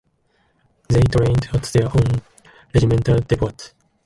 [0.89, 2.23] They trained at their own
[2.73, 3.51] regimental depot.